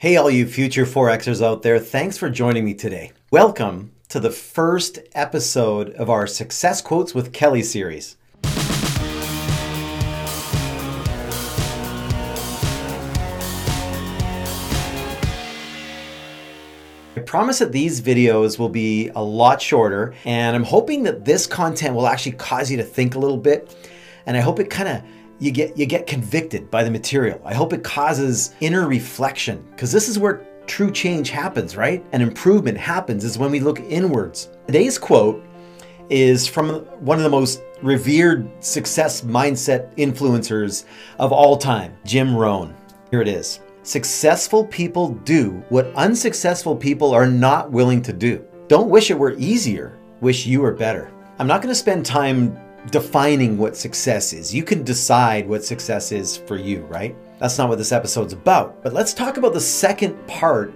Hey, 0.00 0.16
all 0.16 0.30
you 0.30 0.46
future 0.46 0.86
Forexers 0.86 1.44
out 1.44 1.62
there, 1.62 1.80
thanks 1.80 2.16
for 2.16 2.30
joining 2.30 2.64
me 2.64 2.72
today. 2.72 3.10
Welcome 3.32 3.90
to 4.10 4.20
the 4.20 4.30
first 4.30 5.00
episode 5.12 5.90
of 5.94 6.08
our 6.08 6.28
Success 6.28 6.80
Quotes 6.80 7.16
with 7.16 7.32
Kelly 7.32 7.64
series. 7.64 8.16
I 17.16 17.20
promise 17.26 17.58
that 17.58 17.72
these 17.72 18.00
videos 18.00 18.56
will 18.56 18.68
be 18.68 19.08
a 19.16 19.20
lot 19.24 19.60
shorter, 19.60 20.14
and 20.24 20.54
I'm 20.54 20.62
hoping 20.62 21.02
that 21.02 21.24
this 21.24 21.44
content 21.44 21.96
will 21.96 22.06
actually 22.06 22.36
cause 22.36 22.70
you 22.70 22.76
to 22.76 22.84
think 22.84 23.16
a 23.16 23.18
little 23.18 23.36
bit. 23.36 23.74
And 24.26 24.36
I 24.36 24.40
hope 24.42 24.60
it 24.60 24.70
kind 24.70 24.88
of 24.90 25.02
you 25.38 25.50
get 25.50 25.76
you 25.76 25.86
get 25.86 26.06
convicted 26.06 26.70
by 26.70 26.82
the 26.82 26.90
material. 26.90 27.40
I 27.44 27.54
hope 27.54 27.72
it 27.72 27.84
causes 27.84 28.54
inner 28.60 28.86
reflection 28.86 29.64
because 29.70 29.92
this 29.92 30.08
is 30.08 30.18
where 30.18 30.44
true 30.66 30.90
change 30.90 31.30
happens, 31.30 31.76
right? 31.76 32.04
And 32.12 32.22
improvement 32.22 32.76
happens 32.76 33.24
is 33.24 33.38
when 33.38 33.50
we 33.50 33.60
look 33.60 33.80
inwards. 33.80 34.50
Today's 34.66 34.98
quote 34.98 35.42
is 36.10 36.46
from 36.46 36.80
one 37.00 37.18
of 37.18 37.24
the 37.24 37.30
most 37.30 37.62
revered 37.82 38.50
success 38.62 39.22
mindset 39.22 39.94
influencers 39.96 40.84
of 41.18 41.32
all 41.32 41.56
time, 41.56 41.96
Jim 42.04 42.36
Rohn. 42.36 42.74
Here 43.10 43.22
it 43.22 43.28
is. 43.28 43.60
Successful 43.82 44.66
people 44.66 45.10
do 45.10 45.62
what 45.68 45.94
unsuccessful 45.94 46.76
people 46.76 47.12
are 47.12 47.26
not 47.26 47.70
willing 47.70 48.02
to 48.02 48.12
do. 48.12 48.44
Don't 48.66 48.90
wish 48.90 49.10
it 49.10 49.18
were 49.18 49.34
easier, 49.38 49.98
wish 50.20 50.44
you 50.44 50.60
were 50.60 50.72
better. 50.72 51.10
I'm 51.38 51.46
not 51.46 51.62
going 51.62 51.70
to 51.70 51.74
spend 51.74 52.04
time 52.04 52.58
defining 52.90 53.58
what 53.58 53.76
success 53.76 54.32
is. 54.32 54.54
You 54.54 54.62
can 54.62 54.82
decide 54.82 55.48
what 55.48 55.64
success 55.64 56.12
is 56.12 56.36
for 56.36 56.56
you, 56.56 56.80
right? 56.82 57.16
That's 57.38 57.58
not 57.58 57.68
what 57.68 57.78
this 57.78 57.92
episode's 57.92 58.32
about. 58.32 58.82
But 58.82 58.92
let's 58.92 59.14
talk 59.14 59.36
about 59.36 59.52
the 59.52 59.60
second 59.60 60.14
part 60.26 60.72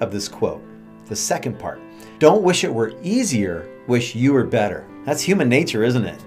of 0.00 0.12
this 0.12 0.28
quote. 0.28 0.62
The 1.06 1.16
second 1.16 1.58
part. 1.58 1.80
Don't 2.18 2.42
wish 2.42 2.64
it 2.64 2.72
were 2.72 2.94
easier, 3.02 3.68
wish 3.86 4.14
you 4.14 4.32
were 4.32 4.44
better. 4.44 4.86
That's 5.04 5.22
human 5.22 5.48
nature, 5.48 5.84
isn't 5.84 6.04
it? 6.04 6.20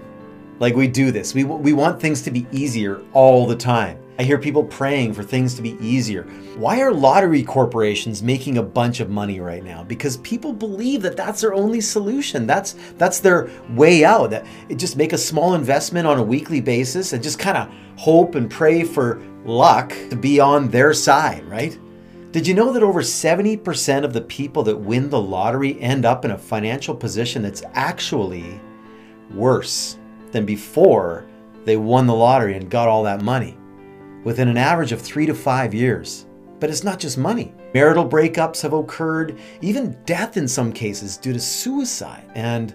Like 0.60 0.76
we 0.76 0.86
do 0.86 1.10
this. 1.10 1.34
We, 1.34 1.42
we 1.44 1.72
want 1.72 2.00
things 2.00 2.20
to 2.22 2.30
be 2.30 2.46
easier 2.52 3.02
all 3.14 3.46
the 3.46 3.56
time. 3.56 3.98
I 4.18 4.22
hear 4.22 4.36
people 4.36 4.62
praying 4.62 5.14
for 5.14 5.22
things 5.22 5.54
to 5.54 5.62
be 5.62 5.78
easier. 5.80 6.24
Why 6.58 6.82
are 6.82 6.92
lottery 6.92 7.42
corporations 7.42 8.22
making 8.22 8.58
a 8.58 8.62
bunch 8.62 9.00
of 9.00 9.08
money 9.08 9.40
right 9.40 9.64
now? 9.64 9.82
Because 9.82 10.18
people 10.18 10.52
believe 10.52 11.00
that 11.00 11.16
that's 11.16 11.40
their 11.40 11.54
only 11.54 11.80
solution. 11.80 12.46
That's 12.46 12.74
that's 12.98 13.20
their 13.20 13.48
way 13.70 14.04
out. 14.04 14.28
That 14.28 14.44
just 14.76 14.98
make 14.98 15.14
a 15.14 15.18
small 15.18 15.54
investment 15.54 16.06
on 16.06 16.18
a 16.18 16.22
weekly 16.22 16.60
basis 16.60 17.14
and 17.14 17.22
just 17.22 17.38
kind 17.38 17.56
of 17.56 17.72
hope 17.98 18.34
and 18.34 18.50
pray 18.50 18.84
for 18.84 19.22
luck 19.46 19.94
to 20.10 20.16
be 20.16 20.38
on 20.38 20.68
their 20.68 20.92
side, 20.92 21.42
right? 21.44 21.78
Did 22.32 22.46
you 22.46 22.52
know 22.52 22.74
that 22.74 22.82
over 22.82 23.00
70% 23.00 24.04
of 24.04 24.12
the 24.12 24.20
people 24.20 24.62
that 24.64 24.76
win 24.76 25.08
the 25.08 25.20
lottery 25.20 25.80
end 25.80 26.04
up 26.04 26.26
in 26.26 26.32
a 26.32 26.38
financial 26.38 26.94
position 26.94 27.40
that's 27.40 27.62
actually 27.72 28.60
worse 29.32 29.96
than 30.32 30.44
before 30.44 31.26
they 31.64 31.76
won 31.76 32.06
the 32.06 32.14
lottery 32.14 32.56
and 32.56 32.70
got 32.70 32.88
all 32.88 33.02
that 33.04 33.22
money? 33.22 33.56
within 34.24 34.48
an 34.48 34.56
average 34.56 34.92
of 34.92 35.00
three 35.00 35.26
to 35.26 35.34
five 35.34 35.74
years. 35.74 36.26
But 36.58 36.70
it's 36.70 36.84
not 36.84 36.98
just 36.98 37.16
money. 37.16 37.54
Marital 37.72 38.08
breakups 38.08 38.60
have 38.62 38.72
occurred, 38.72 39.38
even 39.62 39.96
death 40.04 40.36
in 40.36 40.46
some 40.46 40.72
cases 40.72 41.16
due 41.16 41.32
to 41.32 41.40
suicide, 41.40 42.30
and 42.34 42.74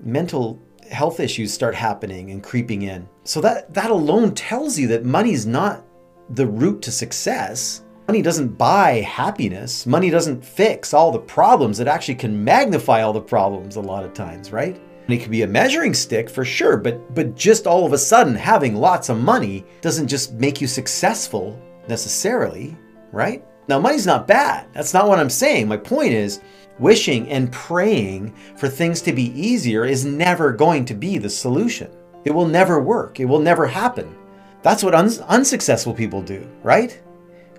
mental 0.00 0.62
health 0.90 1.18
issues 1.18 1.52
start 1.52 1.74
happening 1.74 2.30
and 2.30 2.42
creeping 2.42 2.82
in. 2.82 3.08
So 3.24 3.40
that, 3.40 3.72
that 3.74 3.90
alone 3.90 4.34
tells 4.34 4.78
you 4.78 4.86
that 4.88 5.04
money's 5.04 5.46
not 5.46 5.84
the 6.30 6.46
route 6.46 6.82
to 6.82 6.92
success. 6.92 7.82
Money 8.06 8.22
doesn't 8.22 8.58
buy 8.58 9.00
happiness. 9.00 9.86
Money 9.86 10.10
doesn't 10.10 10.44
fix 10.44 10.94
all 10.94 11.10
the 11.10 11.18
problems. 11.18 11.80
It 11.80 11.88
actually 11.88 12.16
can 12.16 12.44
magnify 12.44 13.02
all 13.02 13.14
the 13.14 13.20
problems 13.20 13.76
a 13.76 13.80
lot 13.80 14.04
of 14.04 14.12
times, 14.12 14.52
right? 14.52 14.80
It 15.08 15.18
could 15.18 15.30
be 15.30 15.42
a 15.42 15.46
measuring 15.46 15.92
stick 15.92 16.30
for 16.30 16.44
sure, 16.44 16.76
but 16.76 17.14
but 17.14 17.34
just 17.34 17.66
all 17.66 17.84
of 17.84 17.92
a 17.92 17.98
sudden 17.98 18.34
having 18.34 18.74
lots 18.74 19.08
of 19.08 19.20
money 19.20 19.64
doesn't 19.82 20.08
just 20.08 20.32
make 20.34 20.60
you 20.60 20.66
successful 20.66 21.60
necessarily, 21.88 22.76
right? 23.12 23.44
Now 23.68 23.78
money's 23.78 24.06
not 24.06 24.26
bad. 24.26 24.66
That's 24.72 24.94
not 24.94 25.08
what 25.08 25.18
I'm 25.18 25.30
saying. 25.30 25.68
My 25.68 25.76
point 25.76 26.12
is 26.12 26.40
wishing 26.78 27.28
and 27.28 27.52
praying 27.52 28.34
for 28.56 28.68
things 28.68 29.02
to 29.02 29.12
be 29.12 29.38
easier 29.38 29.84
is 29.84 30.04
never 30.04 30.52
going 30.52 30.84
to 30.86 30.94
be 30.94 31.18
the 31.18 31.30
solution. 31.30 31.90
It 32.24 32.32
will 32.32 32.48
never 32.48 32.80
work. 32.80 33.20
It 33.20 33.26
will 33.26 33.40
never 33.40 33.66
happen. 33.66 34.16
That's 34.62 34.82
what 34.82 34.94
un- 34.94 35.10
unsuccessful 35.28 35.92
people 35.92 36.22
do, 36.22 36.48
right? 36.62 36.98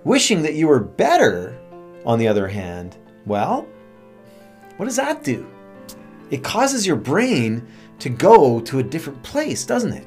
Wishing 0.02 0.42
that 0.42 0.54
you 0.54 0.66
were 0.66 0.80
better, 0.80 1.56
on 2.04 2.18
the 2.18 2.28
other 2.28 2.46
hand, 2.46 2.96
well, 3.26 3.66
what 4.76 4.86
does 4.86 4.96
that 4.96 5.24
do? 5.24 5.46
It 6.30 6.42
causes 6.42 6.86
your 6.86 6.96
brain 6.96 7.66
to 7.98 8.08
go 8.08 8.60
to 8.60 8.78
a 8.78 8.82
different 8.82 9.22
place, 9.22 9.64
doesn't 9.64 9.92
it? 9.92 10.06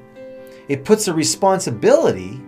It 0.68 0.86
puts 0.86 1.08
a 1.08 1.14
responsibility 1.14 2.42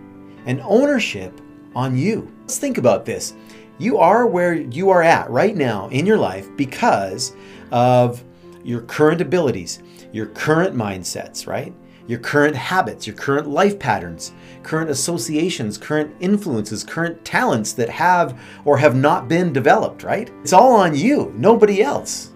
and 0.46 0.60
ownership 0.62 1.40
on 1.74 1.96
you. 1.96 2.32
Let's 2.42 2.58
think 2.58 2.78
about 2.78 3.04
this. 3.04 3.34
You 3.78 3.98
are 3.98 4.26
where 4.26 4.54
you 4.54 4.90
are 4.90 5.02
at 5.02 5.30
right 5.30 5.56
now 5.56 5.88
in 5.88 6.06
your 6.06 6.18
life 6.18 6.48
because 6.56 7.34
of 7.70 8.22
your 8.62 8.82
current 8.82 9.20
abilities, 9.20 9.82
your 10.12 10.26
current 10.26 10.76
mindsets, 10.76 11.46
right? 11.46 11.74
Your 12.06 12.18
current 12.18 12.54
habits, 12.54 13.06
your 13.06 13.16
current 13.16 13.48
life 13.48 13.78
patterns, 13.78 14.32
current 14.62 14.90
associations, 14.90 15.78
current 15.78 16.14
influences, 16.20 16.84
current 16.84 17.24
talents 17.24 17.72
that 17.72 17.88
have 17.88 18.38
or 18.64 18.76
have 18.76 18.94
not 18.94 19.28
been 19.28 19.52
developed, 19.52 20.02
right? 20.02 20.30
It's 20.42 20.52
all 20.52 20.74
on 20.74 20.94
you, 20.96 21.32
nobody 21.36 21.82
else. 21.82 22.31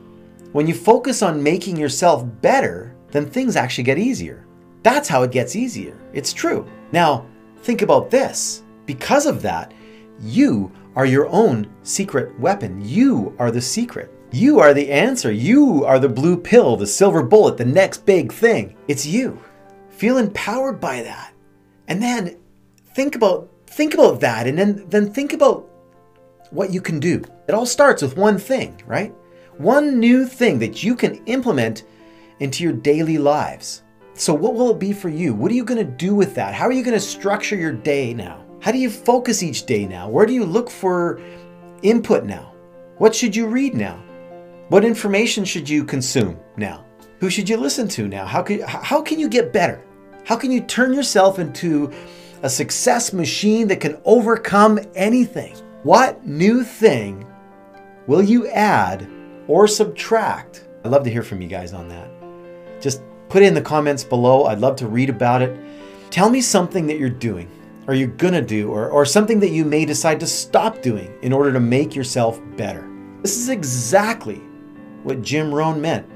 When 0.56 0.67
you 0.67 0.72
focus 0.72 1.21
on 1.21 1.43
making 1.43 1.77
yourself 1.77 2.25
better, 2.41 2.97
then 3.11 3.27
things 3.27 3.56
actually 3.56 3.84
get 3.84 3.99
easier. 3.99 4.47
That's 4.83 5.06
how 5.06 5.22
it 5.22 5.31
gets 5.31 5.55
easier. 5.55 5.99
It's 6.15 6.33
true. 6.33 6.67
Now, 6.93 7.27
think 7.59 7.83
about 7.83 8.11
this. 8.11 8.62
Because 8.87 9.27
of 9.27 9.43
that, 9.43 9.75
you 10.19 10.72
are 10.95 11.05
your 11.05 11.27
own 11.28 11.71
secret 11.83 12.41
weapon. 12.41 12.81
You 12.83 13.37
are 13.39 13.50
the 13.50 13.61
secret. 13.61 14.11
You 14.33 14.59
are 14.59 14.72
the 14.72 14.91
answer. 14.91 15.31
You 15.31 15.84
are 15.84 15.99
the 15.99 16.09
blue 16.09 16.39
pill, 16.39 16.75
the 16.78 16.87
silver 16.87 17.22
bullet, 17.22 17.59
the 17.59 17.66
next 17.66 18.06
big 18.06 18.33
thing. 18.33 18.75
It's 18.89 19.05
you. 19.05 19.39
Feel 19.91 20.16
empowered 20.16 20.81
by 20.81 21.03
that. 21.03 21.34
And 21.87 22.03
then 22.03 22.39
think 22.95 23.15
about 23.15 23.50
think 23.66 23.93
about 23.93 24.21
that 24.21 24.47
and 24.47 24.59
then 24.59 24.87
then 24.89 25.12
think 25.12 25.34
about 25.34 25.69
what 26.50 26.72
you 26.72 26.81
can 26.81 26.99
do. 26.99 27.22
It 27.47 27.53
all 27.55 27.66
starts 27.66 28.00
with 28.00 28.16
one 28.16 28.39
thing, 28.39 28.81
right? 28.87 29.15
One 29.59 29.99
new 29.99 30.27
thing 30.27 30.59
that 30.59 30.83
you 30.84 30.94
can 30.94 31.25
implement 31.25 31.84
into 32.41 32.62
your 32.62 32.75
daily 32.75 33.17
lives. 33.17 33.83
So, 34.12 34.34
what 34.34 34.55
will 34.55 34.71
it 34.71 34.78
be 34.78 34.93
for 34.93 35.09
you? 35.09 35.34
What 35.34 35.50
are 35.50 35.55
you 35.55 35.65
going 35.65 35.78
to 35.78 35.93
do 35.93 36.15
with 36.15 36.34
that? 36.34 36.53
How 36.53 36.67
are 36.67 36.72
you 36.72 36.83
going 36.83 36.94
to 36.94 37.00
structure 37.00 37.56
your 37.56 37.72
day 37.72 38.12
now? 38.12 38.45
How 38.61 38.71
do 38.71 38.78
you 38.78 38.91
focus 38.91 39.43
each 39.43 39.65
day 39.65 39.87
now? 39.87 40.11
Where 40.11 40.27
do 40.27 40.34
you 40.34 40.45
look 40.45 40.69
for 40.69 41.21
input 41.83 42.25
now? 42.25 42.53
What 42.99 43.15
should 43.15 43.34
you 43.34 43.47
read 43.47 43.75
now? 43.75 44.03
What 44.69 44.84
information 44.84 45.45
should 45.45 45.69
you 45.69 45.84
consume 45.84 46.39
now? 46.59 46.84
Who 47.21 47.31
should 47.31 47.49
you 47.49 47.56
listen 47.56 47.89
to 47.89 48.09
now? 48.09 48.27
How 48.27 48.43
can, 48.43 48.61
how 48.61 49.00
can 49.00 49.19
you 49.19 49.28
get 49.28 49.55
better? 49.55 49.83
How 50.25 50.37
can 50.37 50.50
you 50.50 50.61
turn 50.61 50.93
yourself 50.93 51.39
into 51.39 51.93
a 52.43 52.50
success 52.50 53.15
machine 53.15 53.69
that 53.69 53.81
can 53.81 53.99
overcome 54.05 54.78
anything? 54.95 55.55
What 55.83 56.27
new 56.27 56.62
thing 56.62 57.27
will 58.06 58.22
you 58.22 58.49
add 58.49 59.09
or 59.49 59.67
subtract? 59.67 60.67
I'd 60.84 60.91
love 60.91 61.05
to 61.05 61.11
hear 61.11 61.23
from 61.23 61.41
you 61.41 61.49
guys 61.49 61.73
on 61.73 61.89
that. 61.89 62.09
Just 62.81 63.03
put 63.29 63.43
it 63.43 63.47
in 63.47 63.55
the 63.55 63.61
comments 63.61 64.05
below. 64.05 64.45
I'd 64.45 64.61
love 64.61 64.77
to 64.77 64.87
read 64.87 65.11
about 65.11 65.43
it. 65.43 65.59
Tell 66.11 66.31
me 66.31 66.41
something 66.41 66.87
that 66.87 66.99
you're 66.99 67.11
doing 67.11 67.51
or 67.87 67.95
you're 67.95 68.09
gonna 68.09 68.43
do 68.43 68.71
or, 68.71 68.89
or 68.91 69.05
something 69.05 69.41
that 69.41 69.51
you 69.51 69.65
may 69.65 69.84
decide 69.84 70.21
to 70.21 70.27
stop 70.27 70.83
doing 70.83 71.12
in 71.23 71.33
order 71.33 71.53
to 71.53 71.61
make 71.61 71.95
yourself 71.95 72.41
better. 72.57 72.89
This 73.22 73.37
is 73.37 73.48
exactly 73.48 74.41
what 75.03 75.22
Jim 75.22 75.54
Rohn 75.54 75.81
meant 75.81 76.07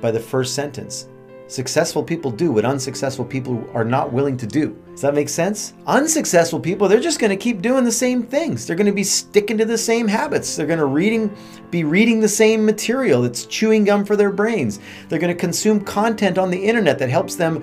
by 0.00 0.10
the 0.10 0.20
first 0.20 0.54
sentence. 0.54 1.08
Successful 1.48 2.02
people 2.02 2.30
do 2.30 2.52
what 2.52 2.64
unsuccessful 2.64 3.24
people 3.24 3.64
are 3.72 3.84
not 3.84 4.12
willing 4.12 4.36
to 4.36 4.46
do. 4.46 4.76
Does 4.96 5.02
that 5.02 5.14
make 5.14 5.28
sense? 5.28 5.74
Unsuccessful 5.86 6.58
people, 6.58 6.88
they're 6.88 7.00
just 7.00 7.20
going 7.20 7.28
to 7.28 7.36
keep 7.36 7.60
doing 7.60 7.84
the 7.84 7.92
same 7.92 8.22
things. 8.22 8.66
They're 8.66 8.76
going 8.76 8.86
to 8.86 8.94
be 8.94 9.04
sticking 9.04 9.58
to 9.58 9.66
the 9.66 9.76
same 9.76 10.08
habits. 10.08 10.56
They're 10.56 10.66
going 10.66 10.78
to 10.78 10.86
reading 10.86 11.36
be 11.68 11.84
reading 11.84 12.18
the 12.18 12.28
same 12.28 12.64
material 12.64 13.20
that's 13.20 13.44
chewing 13.44 13.84
gum 13.84 14.06
for 14.06 14.16
their 14.16 14.30
brains. 14.30 14.80
They're 15.10 15.18
going 15.18 15.34
to 15.34 15.38
consume 15.38 15.82
content 15.82 16.38
on 16.38 16.50
the 16.50 16.56
internet 16.56 16.98
that 17.00 17.10
helps 17.10 17.36
them 17.36 17.62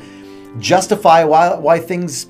justify 0.59 1.23
why 1.23 1.55
why 1.55 1.79
things 1.79 2.29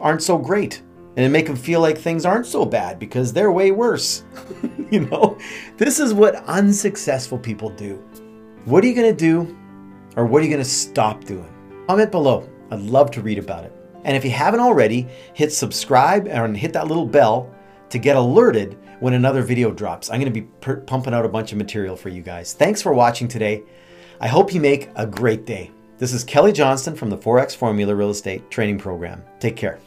aren't 0.00 0.22
so 0.22 0.38
great 0.38 0.80
and 1.18 1.30
make 1.30 1.46
them 1.46 1.54
feel 1.54 1.82
like 1.82 1.98
things 1.98 2.24
aren't 2.24 2.46
so 2.46 2.64
bad 2.64 2.98
because 2.98 3.34
they're 3.34 3.52
way 3.52 3.70
worse. 3.70 4.24
you 4.90 5.00
know? 5.00 5.36
This 5.76 6.00
is 6.00 6.14
what 6.14 6.36
unsuccessful 6.46 7.36
people 7.36 7.68
do. 7.68 8.02
What 8.64 8.82
are 8.82 8.86
you 8.86 8.94
going 8.94 9.14
to 9.14 9.14
do 9.14 9.54
or 10.16 10.24
what 10.24 10.40
are 10.40 10.46
you 10.46 10.50
going 10.50 10.64
to 10.64 10.70
stop 10.70 11.24
doing? 11.24 11.52
Comment 11.86 12.10
below. 12.10 12.48
I'd 12.70 12.80
love 12.80 13.10
to 13.10 13.20
read 13.20 13.38
about 13.38 13.64
it. 13.64 13.77
And 14.04 14.16
if 14.16 14.24
you 14.24 14.30
haven't 14.30 14.60
already, 14.60 15.06
hit 15.34 15.52
subscribe 15.52 16.26
and 16.28 16.56
hit 16.56 16.72
that 16.72 16.88
little 16.88 17.06
bell 17.06 17.52
to 17.90 17.98
get 17.98 18.16
alerted 18.16 18.78
when 19.00 19.14
another 19.14 19.42
video 19.42 19.70
drops. 19.70 20.10
I'm 20.10 20.20
going 20.20 20.32
to 20.32 20.40
be 20.40 20.48
pumping 20.86 21.14
out 21.14 21.24
a 21.24 21.28
bunch 21.28 21.52
of 21.52 21.58
material 21.58 21.96
for 21.96 22.08
you 22.08 22.22
guys. 22.22 22.52
Thanks 22.52 22.82
for 22.82 22.92
watching 22.92 23.28
today. 23.28 23.62
I 24.20 24.28
hope 24.28 24.52
you 24.52 24.60
make 24.60 24.90
a 24.96 25.06
great 25.06 25.46
day. 25.46 25.70
This 25.98 26.12
is 26.12 26.24
Kelly 26.24 26.52
Johnston 26.52 26.94
from 26.94 27.10
the 27.10 27.18
Forex 27.18 27.56
Formula 27.56 27.94
Real 27.94 28.10
Estate 28.10 28.50
Training 28.50 28.78
Program. 28.78 29.22
Take 29.40 29.56
care. 29.56 29.78